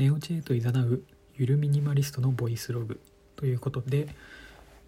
[0.00, 1.02] 寝落ちへと誘う
[1.36, 3.02] ゆるミニマリストのボイスログ
[3.36, 4.08] ということで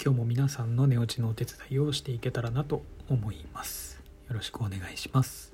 [0.03, 4.01] 今日も皆さんの寝落ちのお手伝いをしていけたらなと思います。
[4.31, 5.53] よろしくお願いします。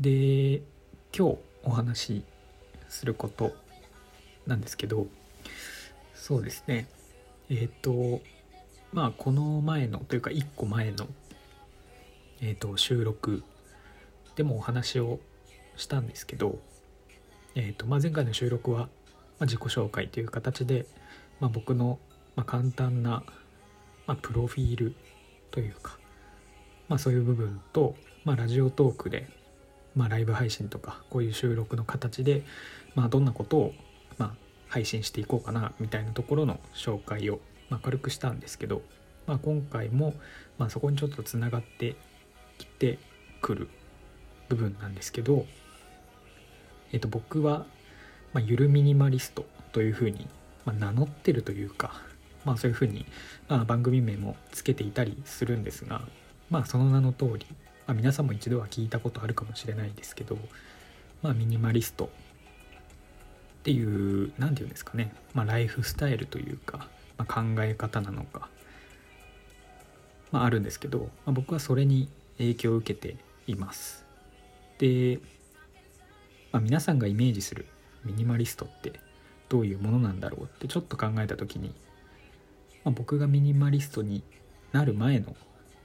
[0.00, 0.56] で
[1.16, 2.24] 今日お話し
[2.88, 3.54] すること
[4.48, 5.06] なんですけど
[6.16, 6.88] そうですね。
[7.48, 8.22] えっ、ー、と
[8.92, 11.06] まあこの前のというか1個前の、
[12.40, 13.44] えーと、収録
[14.34, 15.20] でもお話を
[15.76, 16.58] したんですけど、
[17.56, 18.86] えーとまあ、前回の収録は、ま
[19.40, 20.86] あ、自己紹介という形で、
[21.38, 22.00] まあ、僕の、
[22.34, 23.22] まあ、簡単な、
[24.08, 24.96] まあ、プロフィール
[25.52, 25.98] というか、
[26.88, 27.94] まあ、そういう部分と、
[28.24, 29.28] まあ、ラジオトークで、
[29.94, 32.42] まあ、ライブ配信とかこういう収録の形で、
[32.96, 33.72] まあ、どんなことを、
[34.18, 34.34] まあ、
[34.68, 37.38] 配信していこうかなみたいなところの紹介を、
[37.70, 38.82] まあ、軽くしたんですけど、
[39.28, 40.14] まあ、今回も、
[40.58, 41.94] まあ、そこにちょっとつながって
[42.58, 42.98] きて
[43.40, 43.68] くる
[44.48, 45.46] 部分なんですけど、
[46.94, 47.66] えっと、僕は、
[48.32, 50.28] ま、ゆるミニマリストというふうに、
[50.64, 52.00] ま、名乗ってるというか、
[52.44, 53.04] まあ、そういうふうに、
[53.48, 56.02] まあ、番組名もつけていたりするんですが、
[56.50, 57.46] まあ、その名の通り、
[57.88, 60.38] まあ、皆さんも一度は聞いたことあるかもしれないですけど、
[61.20, 62.08] まあ、ミニマリストっ
[63.64, 66.86] ていう何て言うんですかね、まあ、ライフスタイルというか、
[67.18, 68.48] まあ、考え方なのか、
[70.30, 73.16] まあ、あるんですけど、まあ、僕はそれに影響を受けて
[73.48, 74.04] います。
[74.78, 75.18] で、
[76.54, 77.66] まあ、皆さんがイメージする
[78.04, 78.92] ミニマリストって
[79.48, 81.74] どういうものなんだろうってちょっと考えた時に、
[82.84, 84.22] まあ、僕がミニマリストに
[84.70, 85.34] なる前の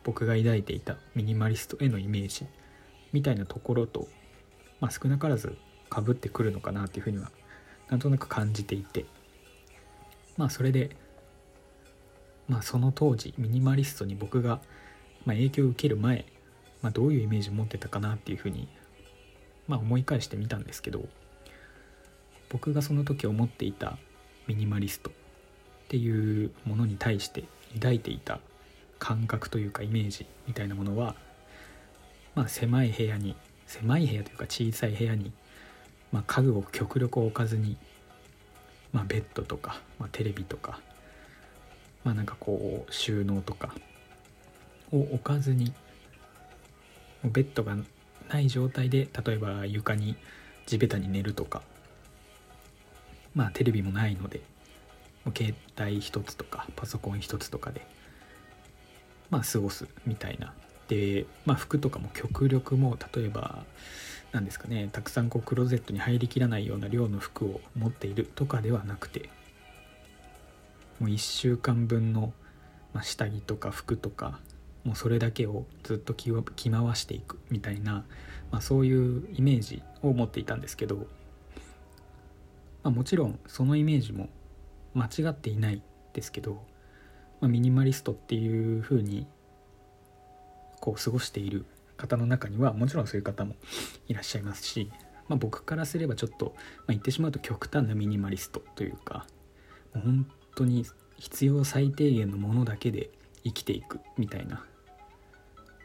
[0.04, 2.46] 僕が抱いていたミニマリストへのイメージ
[3.14, 4.08] みたいなところと、
[4.80, 5.58] まあ、少なからず
[5.90, 7.32] かぶってくるのかなっていうふうには
[7.90, 9.06] なんとなく感じていて
[10.38, 10.96] まあそれで
[12.48, 14.60] まあその当時ミニマリストに僕が、
[15.26, 16.28] ま、影響を受ける前、
[16.84, 18.68] まあ、どういうイメージを持ってたかなっていうふうに、
[19.70, 21.08] まあ、思い返してみたんですけど
[22.50, 23.98] 僕がその時思っていた
[24.48, 25.14] ミニマリストっ
[25.88, 28.40] ていうものに対して抱いていた
[28.98, 31.16] 感覚というかイメージみたいなものは、
[32.36, 35.32] まあ、狭い部屋に狭い部屋というか小さい部屋に
[36.12, 37.78] まあ、家具を極力置かずに、
[38.92, 40.80] まあ、ベッドとか、まあ、テレビとか、
[42.04, 43.74] まあ、なんかこう収納とか
[44.92, 45.74] を置かずに
[47.24, 47.78] ベッドが
[48.30, 50.16] ない状態で例えば床に
[50.66, 51.62] 地べたに寝るとか
[53.36, 54.42] まあテレビもないので
[55.36, 57.86] 携帯一つとかパソコン一つとかで
[59.30, 60.54] まあ過ごすみたいな。
[60.88, 63.64] でまあ服とかも極力も例えば
[64.32, 69.30] なんですかねたくさんこうクローゼットに入りきらないような量の服を持っているとかではなくて
[71.00, 72.34] もう1週間分の、
[72.94, 74.40] ま下着とか服とか
[74.90, 78.06] もうそれだけをずっと着回していくみたいな、
[78.50, 81.04] まあ、そういうイメージを持っていたんですけど、ま
[82.86, 84.30] あ、もちろんそのイメージも
[84.96, 85.84] 間違っていない
[86.14, 86.54] ですけど、
[87.40, 89.28] まあ、ミニマリストっていう風に
[90.80, 93.54] こう過ごしている方の中にはもちろんそういう方も
[94.08, 94.90] いらっしゃいますし、
[95.28, 99.28] まあ、僕からすればちょっと、まあ、言ってしまうと極端なミニマリストというか
[99.94, 100.84] もう本当に
[101.20, 103.12] 必要最低限のものだけで
[103.44, 104.66] 生きていくみたいな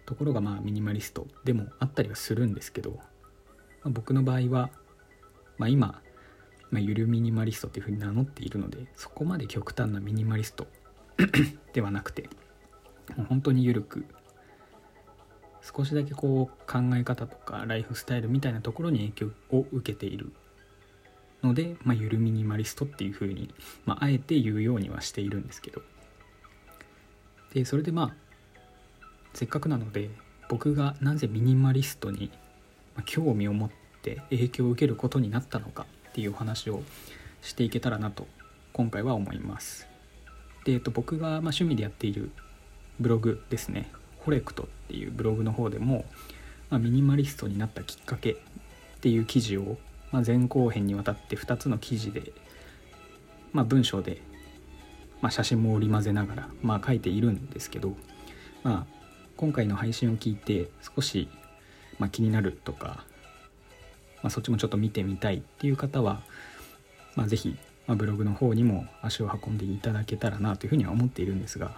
[0.07, 2.99] ところがまあミニマリストでもあったりはするんですけど、ま
[3.85, 4.71] あ、僕の場合は、
[5.59, 6.01] まあ、今、
[6.71, 10.67] まあ、ゆるミニマリストっていうふうに名乗っているのでそこまで極端なミニマリスト
[11.73, 12.29] ではなくて
[13.29, 14.05] 本当に緩く
[15.63, 20.33] 少しだけこう考え方とかライフスタイルみたいなところに影響を受けている。
[21.43, 23.55] ので、まあ、ゆるミニマリストっていうふうに、
[23.85, 25.83] まあ、あえて言うようにはしているんですけど。
[27.53, 28.24] でそれでまあ
[29.35, 30.11] せっかくなので
[30.49, 32.31] 僕がなぜミニマリストに
[33.05, 33.71] 興味を持っ
[34.03, 36.83] て影響を受けることになったのかっていうお話を
[37.43, 38.27] していけたらなと
[38.73, 39.89] 今回は思います。
[40.65, 42.31] で、えっと、僕がま趣味でやっている
[43.01, 43.91] ブログですね
[44.25, 46.05] コレクトっていうブログの方でも、
[46.71, 48.37] まあ、ミニマリストになったきっかけっ
[49.01, 49.77] ていう記事を、
[50.13, 52.33] まあ、前後編にわたって2つの記事で、
[53.53, 54.23] まあ、文章で、
[55.21, 57.95] まあ、写真も織り交ぜながら、まあ、書いているんですけど、
[58.63, 58.94] まあ、
[59.37, 61.29] 今回の配信を聞いて少し、
[61.99, 63.05] まあ、気になるとか、
[64.23, 66.23] まあ、そっちもちょっと見てみたいっていう方は、
[67.17, 71.77] まあ、是非、まあ、ブログの方にも足を運んでいただけたらなというふうには思っているんですが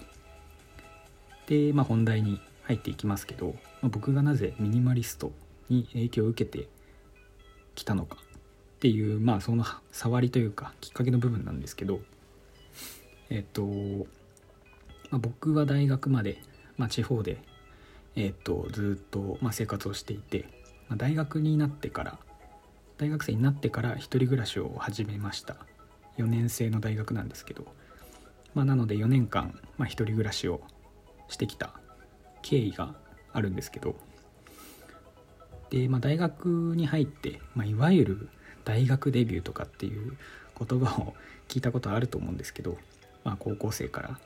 [1.47, 5.33] で、まあ、本題に入っていきますけど、まあ、僕がなぜミニマリスト
[5.69, 6.69] に影響を受けて
[7.75, 12.01] きたのかっていうまあその触りというかきっかけの部分なんですけど
[13.29, 13.63] えっと、
[15.11, 16.41] まあ、僕は大学まで、
[16.77, 17.39] まあ、地方で、
[18.17, 20.47] えっと、ずっと、まあ、生活をしていて、
[20.89, 22.19] まあ、大学になってから
[22.99, 25.57] 大学生になってから一人暮らしを始めました。
[26.17, 27.67] 4年生の大学なんですけど、
[28.55, 30.63] まあ、なので4年間、まあ、一人暮らしを
[31.29, 31.75] してきた
[32.41, 32.95] 経緯が
[33.35, 33.97] あるんですけど。
[35.69, 38.29] で、まあ、大学に入って、まあ、いわゆる
[38.65, 40.17] 大学デビューとかっていう
[40.59, 41.15] 言葉を
[41.49, 42.79] 聞いたことあると思うんですけど、
[43.25, 44.19] まあ、高校生から、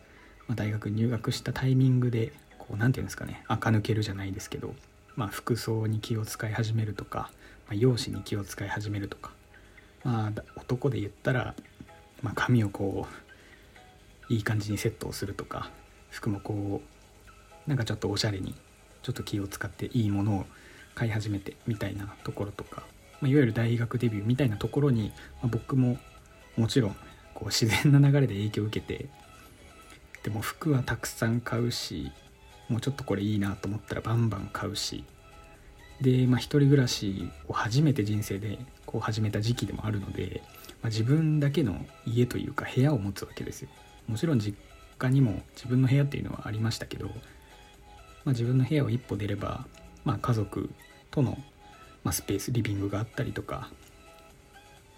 [0.51, 4.75] ま大学入学したタイミングでこう何て言うんですかね垢抜けるじゃないですけど、
[5.15, 7.31] まあ、服装に気を使い始めるとか、
[7.69, 9.31] まあ、容姿に気を使い始めるとか、
[10.03, 11.55] まあ、男で言ったら、
[12.23, 13.07] まあ、髪をこ
[14.29, 15.71] ういい感じにセットをするとか
[16.11, 18.55] 服もこうなんかちょっとおしゃれに
[19.03, 20.47] ちょっと気を使っていいものを
[20.97, 22.83] 買い始めてみたいなところとか、
[23.21, 25.97] まあ、いわゆる大学デビューみたいなところに、まあ、僕も
[26.57, 26.97] もちろん
[27.35, 29.07] こう自然な流れで影響を受けて
[30.23, 32.13] でも服はたくさん買うし
[32.69, 35.05] もうちょっとこれいいなと思ったらバンバン買うし
[36.01, 40.43] で、まあ、一人暮らしを初めて人生でこう始めた時期でもあるので、
[40.83, 43.69] まあ、自分だけの家というか部屋を持つわけですよ。
[44.09, 44.57] もちろん実
[44.99, 49.67] 家にも自分の部屋っていうのはありましたけど、まあ、自分の部屋を一歩出れば、
[50.05, 50.71] まあ、家族
[51.11, 51.39] との、
[52.03, 53.71] まスペースリビングがあったりとか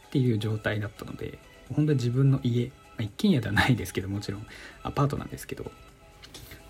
[0.06, 1.38] っていう状態だったので
[1.74, 4.47] 本当に自分の家、あ、一軒家ではないですけどもちろん
[4.83, 5.71] アパートなんですけど、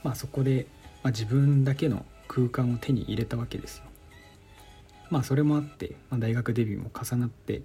[0.02, 0.66] まあ、そこで、
[1.02, 3.84] まあ、自分だけの空間を手に入れたわけですよ。
[5.10, 7.60] まあそれもあって、まあ、大学デビューも重なって、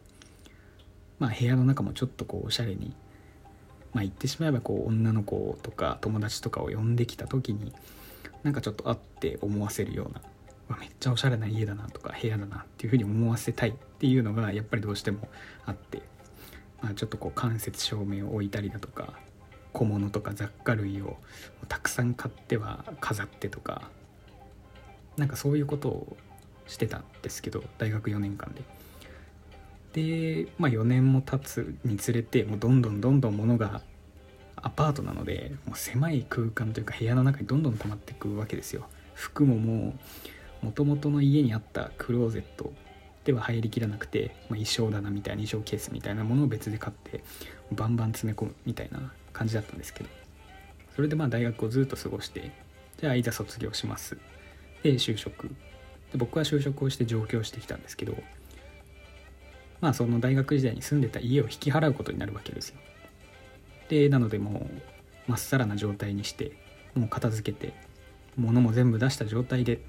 [1.18, 2.94] まあ、部屋の中もちょっとこうおしゃれに、
[3.94, 7.72] まあ、言ってしまえばこう女の子とか友達とかを呼んできた時に
[8.44, 10.22] なんかちょっとあって思わせるような
[10.78, 15.30] めっちゃおしゃれな家だなとか部屋だなっていうふうに思わせたいっていうのがやっぱりどうしても
[15.66, 16.02] あって、
[16.82, 19.14] まあ、ちょっとこう間接照明を置いたりだとか
[19.74, 21.18] 小物とか雑貨類を
[21.68, 23.90] たくさん買っては飾ってとか
[25.18, 26.18] なんかそういうことを
[26.68, 28.62] してたんですけど大学4年間で。
[29.94, 33.82] で、まあ、4年も経つにつれてもうどんどんどんどん物が
[34.56, 38.88] アパートなのでもう狭い空間というか部屋の中にどんどん溜まっていくわけですよ。
[39.14, 39.96] 服もも
[40.62, 42.74] う元々の家にあったクローゼット
[43.28, 47.26] では入りきらなくて、まあ、衣装棚みたいな衣装ケースみたいなものを別で買って
[47.74, 50.10] バンバン詰め込むみたいな感じだったんですけど。
[50.96, 52.54] それでまあ大学をずっと過ごして
[53.02, 54.18] じゃあいざ卒業します。
[54.82, 55.50] で就職。
[56.14, 58.16] で僕は就職をして上京してきたんですけど
[59.82, 62.78] まあその大学時代に住んでた家を引き払うことになるわけですよ。
[63.90, 64.70] でなのでも
[65.28, 66.54] うまっさらな状態にして
[66.96, 67.74] もう片付けて
[68.38, 69.82] 物も全部出した状態で、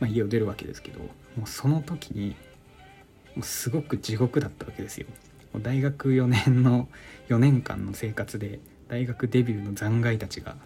[0.00, 2.34] まあ、家を出るわけですけどもうその時に
[3.34, 5.06] もうすごく地獄だったわけですよ。
[5.60, 6.88] 大学4年の
[7.28, 10.56] 4年間の生活で大学デビューの残骸たちが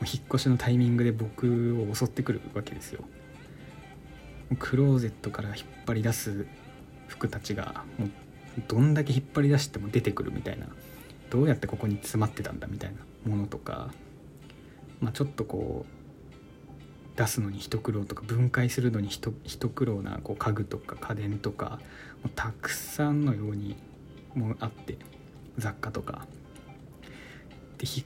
[0.00, 3.04] 引っ越しのタイミングで僕を襲ってくるわけですよ。
[4.58, 6.46] クローゼットから引っ張り出す
[7.08, 8.10] 服たちがもう
[8.68, 10.66] どんだけ引っ張り出しても出てくるみたいな
[11.30, 12.98] どうやってここに詰まってたんだみたいな
[13.30, 13.90] ものとか、
[15.00, 15.95] まあ、ちょっとこう
[17.16, 19.32] 出すのに一苦労とか分解するのに一
[19.68, 21.80] 苦労なこう家具とか家電とか
[22.22, 23.76] もうたくさんのように
[24.34, 24.98] もあって
[25.58, 26.26] 雑貨とか。
[27.78, 28.04] でひ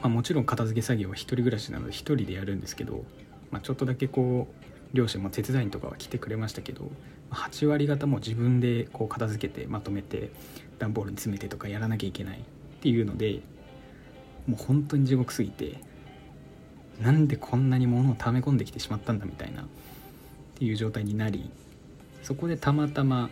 [0.00, 3.04] まあ、もちろん片付け作業は一人暮らしなので一人でやるんですけど、
[3.50, 6.90] まあ、ちょっとだけこう両親も手伝いとかは来てくれましたけど
[7.30, 10.30] 8割方も自分でこう片付けてまとめて
[10.78, 12.42] 段ボールに詰めてとかやらなきゃいけないっ
[12.80, 13.40] ていうので
[14.46, 15.80] もう本当に地獄すぎて
[17.00, 19.64] なんでこんなに物を溜め込んできてしまったんだみたいなっ
[20.56, 21.50] ていう状態になり
[22.22, 23.30] そこでたまたま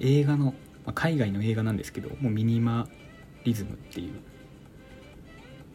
[0.00, 0.52] 映画の、ま
[0.86, 2.88] あ、海外の映画なんですけどもうミニマ
[3.44, 4.12] リズムっていう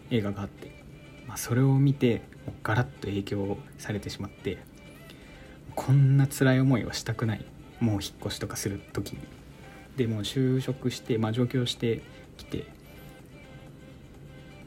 [0.10, 0.84] 映画があって、
[1.28, 4.58] まあ、それを見てもうガラッと影響されてしまって
[5.76, 7.46] こんな辛い思いはしたくない。
[7.80, 9.20] もう引っ越しとかする時に。
[9.96, 12.02] でも就職して、まあ、上京して
[12.36, 12.66] きて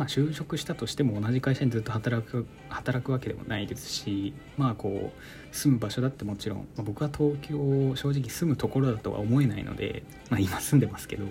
[0.01, 11.27] まあ、就職したとしても同じ会社にずっと働く働くわけでもないですしまあこう住む場所だってもちろん、まあ、僕は東京正直住むところだとは思えないので、まあ、今住んでますけど、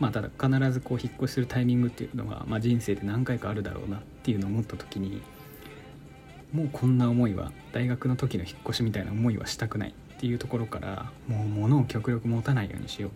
[0.00, 5.22] まあ、ただ必ずこう引っ越しするタイミングっていうのが、まあ、人生で何回かあるだろうなっていうのを思った時に
[6.52, 13.10] もうこんな思いは大学の時の引っ越しみたいな思いはしたくないっていうところからもう物を極力持たないようにしよう。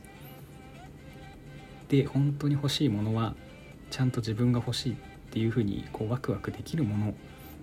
[1.91, 3.35] で本当に欲しいものは
[3.93, 4.97] ちゃんと自分が欲しいっ
[5.31, 7.15] ていうふうにこうワクワクできるもの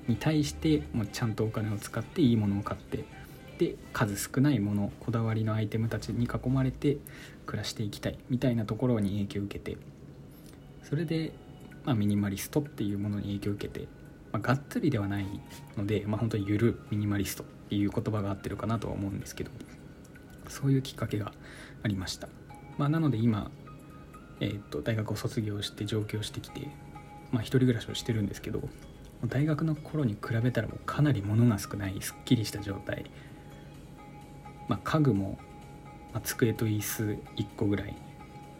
[0.07, 3.03] に対してもうちゃんとお金を使っていいものを買って
[3.57, 6.97] で数少ないものこだわりのアイテムたちに囲まれて
[7.47, 9.77] 暮らしていきたいみたいなところに影響を受けて
[10.83, 11.33] それで、
[11.83, 13.87] まあ、ミニマリストっていうものに影響を受けて、
[14.31, 15.25] まあ、がっつりではない
[15.77, 19.51] ので、まあ、本当にゆるミニマリストっていう言葉が合ってるかなとは思うんですけど
[20.47, 21.33] そういうきっかけが
[21.81, 22.29] ありました、
[22.77, 23.51] まあ、なので今、
[24.39, 26.67] えーと、大学を卒業して上京してきて、
[27.31, 28.61] まあ、一人暮らしをしてるんですけど
[29.25, 33.05] 大学の頃に比べたらもうかなり物が少ないすっきりした状態、
[34.67, 35.37] まあ、家具も、
[36.13, 37.03] まあ、机と椅子
[37.35, 37.95] 1個ぐらい。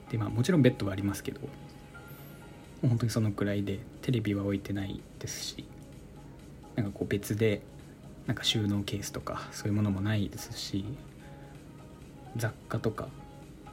[0.10, 1.40] で、まあ、もちろんベッドはありますけど
[2.82, 5.66] 本当にそのくらいでテレビは置いてないですし
[6.76, 7.62] なんかこう別で
[8.26, 10.86] なんか収納ケースとかそういうものもないですし
[12.38, 13.08] 雑貨とか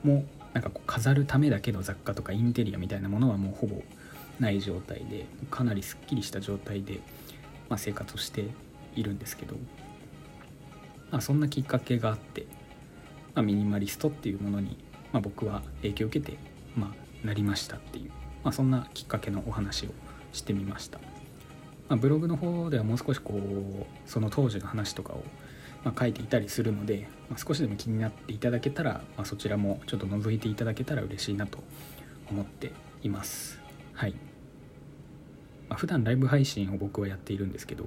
[0.02, 0.24] も
[0.56, 3.82] なんかこう飾るためだけの雑貨とかインテリアみたいなものはもうほぼ
[4.40, 7.00] ない状態でかなりすっきりした状態で、
[7.68, 8.46] まあ、生活をして
[8.94, 9.54] いるんですけど、
[11.10, 12.46] まあ、そんなきっかけがあって、
[13.34, 14.78] まあ、ミニマリストっていうものに、
[15.12, 16.38] まあ、僕は影響を受けて、
[16.74, 18.10] まあ、なりましたっていう、
[18.42, 19.90] まあ、そんなきっかけのお話を
[20.32, 20.98] してみました。
[21.90, 25.22] まあ、ブログの方ではもう少しこうその当時の話とかを
[25.86, 31.58] ま書いていたりするので、ま、少しでも気になっていただけたら、ま、そちらもちょっと覗いていただけたら嬉しいなと
[32.28, 33.60] 思っています。
[33.94, 34.12] はい。
[35.68, 37.84] まあ、普段ライブ配信を僕はやっているんですけど、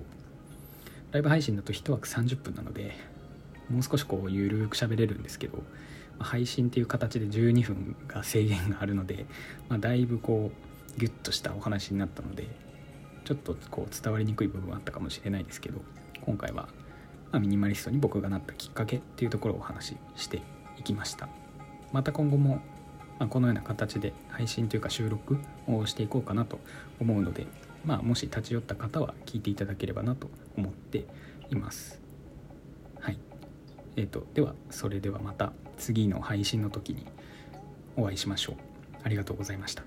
[1.12, 2.96] ライブ配信だと1枠30分なので、
[3.70, 5.62] もう少しこうゆるく喋れるんですけど、
[6.18, 9.26] ま配信っていう形で12分が制限があるので、
[9.68, 10.52] まあ、だいぶこ
[10.98, 12.48] うギュッとしたお話になったので
[13.24, 15.80] ちょっとこう伝わりにくい部分はあったかもしれないですけど
[16.26, 16.68] 今回は、
[17.32, 20.42] ま、ミニマリストに僕がなったきっかけっていうところをお話しして
[20.78, 21.30] いきました。
[21.92, 22.62] また今後も、
[23.20, 26.60] ま、このような形で配信というか収録をしていこうかなと
[27.00, 27.48] 思うので、
[27.86, 31.06] まあ、もし立ち寄った方は聞いていただければなと思って
[31.50, 32.02] います。
[33.00, 33.18] はい。
[33.96, 37.06] えーと、ではそれではまた次の配信の時に
[37.96, 38.56] お会いしましょう。
[39.04, 39.84] ありがとうございました。